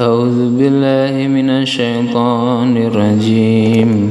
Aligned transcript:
أعوذ 0.00 0.58
بالله 0.58 1.28
من 1.28 1.50
الشيطان 1.50 2.76
الرجيم. 2.76 4.10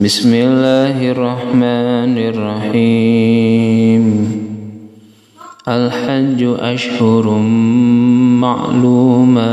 بسم 0.00 0.34
الله 0.34 1.10
الرحمن 1.10 2.18
الرحيم. 2.18 4.04
الحج 5.68 6.44
أشهر 6.58 7.38
معلومات. 8.40 9.44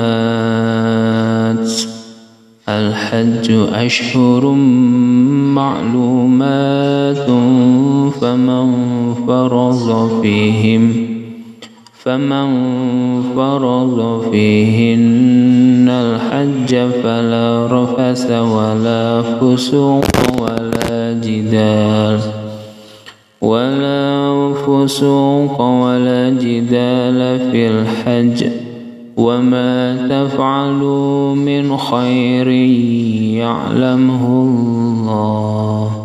الحج 2.69 3.51
أشهر 3.73 4.51
معلومات 5.55 7.27
فمن 8.21 8.67
فرض 9.27 10.21
فيهم 10.21 10.90
فمن 12.03 12.47
فرض 13.35 14.21
فيهن 14.31 15.89
الحج 15.89 16.75
فلا 17.03 17.67
رفث 17.71 18.31
ولا 18.31 19.21
فسوق 19.21 20.05
ولا 20.41 21.13
جدال 21.13 22.19
ولا 23.41 24.53
فسوق 24.53 25.61
ولا 25.61 26.29
جدال 26.29 27.51
في 27.51 27.67
الحج 27.67 28.45
وما 29.17 30.07
تفعلوا 30.09 31.35
من 31.35 31.77
خير 31.77 32.47
يعلمه 33.37 34.27
الله 34.27 36.00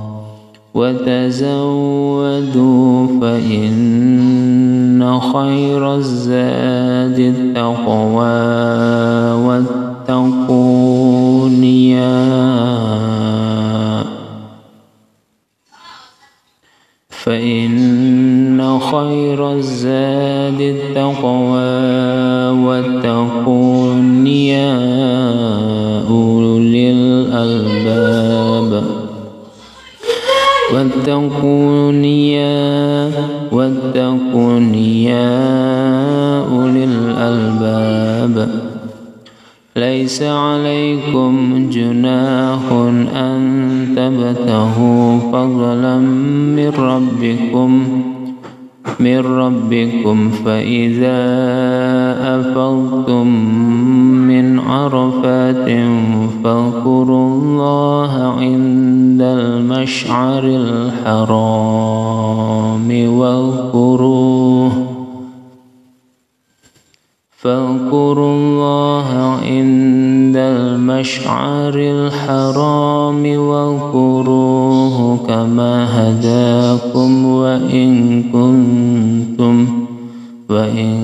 وتزودوا 0.76 2.66
فإن 3.20 5.20
خير 5.20 5.94
الزاد 5.94 7.18
التقوى 7.18 8.46
واتقون 10.08 11.64
يا 11.64 12.26
فإن 17.08 18.78
خير 18.78 19.52
الزاد 19.52 20.60
التقوى 20.60 21.96
واتقون 22.66 24.26
يا 24.26 24.65
واتقون 31.86 32.04
يا 32.04 33.10
واتقون 33.52 34.74
يا 34.74 35.38
أولي 36.44 36.84
الألباب. 36.84 38.48
ليس 39.76 40.22
عليكم 40.22 41.66
جناح 41.72 42.72
أن 43.14 43.38
تبتغوا 43.96 45.18
فضلا 45.32 45.98
من 46.56 46.72
ربكم. 46.78 48.02
من 49.00 49.18
ربكم 49.18 50.30
فإذا 50.30 51.18
أفضتم 52.40 53.26
من 54.28 54.58
عرفات 54.58 55.68
فاذكروا 56.44 57.28
الله 57.28 58.12
عند 58.40 59.22
المشعر 59.22 60.44
الحرام. 60.44 61.76
المشعر 70.86 71.74
الحرام 71.74 73.26
واذكروه 73.26 75.18
كما 75.26 75.74
هداكم 75.90 77.26
وإن 77.26 78.22
كنتم 78.22 79.66
وإن 80.50 80.94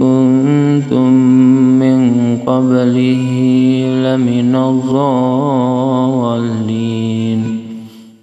كنتم 0.00 1.12
من 1.82 2.00
قبله 2.46 3.24
لمن 4.04 4.54
الضالين. 4.56 5.12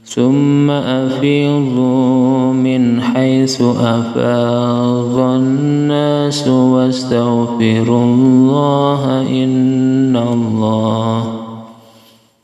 ثم 0.09 0.70
أفيضوا 0.72 2.53
من 2.53 3.02
حيث 3.02 3.62
أفاض 3.62 5.20
الناس 5.20 6.47
واستغفروا 6.47 8.03
الله 8.03 9.22
إن 9.22 10.18
الله 10.18 11.24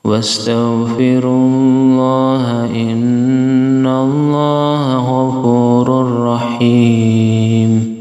واستغفروا 0.03 1.47
الله 1.47 2.65
إن 2.65 3.87
الله 3.87 4.95
غفور 4.99 5.87
رحيم 6.23 7.95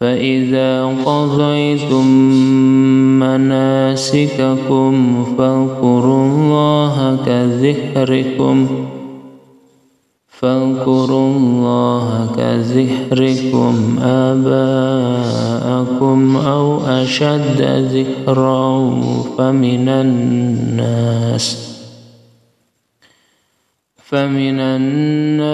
فإذا 0.00 0.84
قضيتم 1.04 2.35
مناسككم 4.14 5.24
فاذكروا 5.38 6.26
الله 6.26 7.18
كذكركم 7.26 8.66
فاذكروا 10.28 11.28
الله 11.28 12.28
كذكركم 12.36 13.98
آباءكم 14.02 15.56
أو 16.36 16.80
أشد 16.86 17.62
ذكرا 17.92 18.90
فمن 19.38 19.88
الناس 19.88 21.75
فمن 24.10 24.60
الناس 24.60 25.48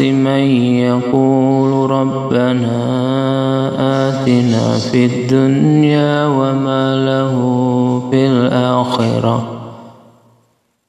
من 0.00 0.44
يقول 0.78 1.90
ربنا 1.90 2.78
آتنا 4.08 4.78
في 4.78 5.06
الدنيا 5.06 6.26
وما 6.26 6.96
له 7.06 7.34
في 8.10 8.26
الآخرة 8.26 9.46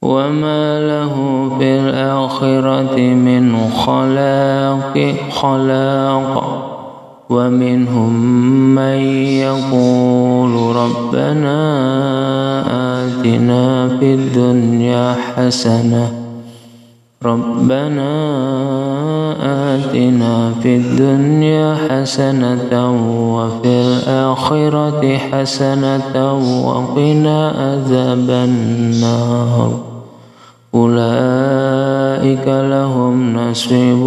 وما 0.02 0.80
له 0.80 1.48
في 1.58 1.78
الآخرة 1.78 2.98
من 3.00 3.70
خلاق 3.70 5.14
خلاق 5.30 6.66
ومنهم 7.30 8.12
من 8.74 8.98
يقول 9.42 10.76
ربنا 10.76 11.60
آتنا 13.20 13.88
في 14.00 14.14
الدنيا 14.14 15.16
حسنة 15.36 16.12
ربنا 17.22 18.12
آتنا 19.76 20.52
في 20.62 20.76
الدنيا 20.76 21.76
حسنة 21.88 22.72
وفي 23.36 23.66
الآخرة 23.68 25.16
حسنة 25.16 26.14
وقنا 26.64 27.48
عذاب 27.48 28.30
النار 28.30 29.70
أولئك 30.74 32.46
لهم 32.48 33.36
نصيب 33.36 34.04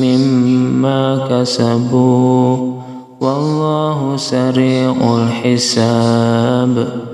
مما 0.00 1.26
كسبوا 1.30 2.72
والله 3.20 4.16
سريع 4.16 4.94
الحساب 5.22 7.11